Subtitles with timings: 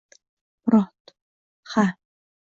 [0.65, 1.13] Murod:
[1.75, 1.85] Ha!